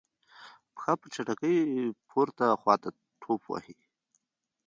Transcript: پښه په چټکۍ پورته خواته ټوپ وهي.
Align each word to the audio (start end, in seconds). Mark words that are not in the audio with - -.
پښه 0.75 0.93
په 0.99 1.07
چټکۍ 1.13 1.57
پورته 2.09 2.45
خواته 2.61 2.89
ټوپ 3.21 3.41
وهي. 3.47 3.79